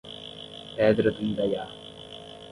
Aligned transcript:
Pedra 0.75 1.11
do 1.11 1.23
Indaiá 1.23 1.67